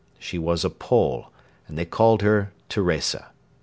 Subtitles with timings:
[0.17, 1.27] She was a Pole,
[1.67, 3.27] and they called her Teresa.